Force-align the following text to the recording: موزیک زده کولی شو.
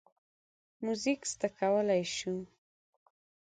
موزیک 0.83 1.21
زده 1.31 1.47
کولی 1.57 2.03
شو. 2.15 2.35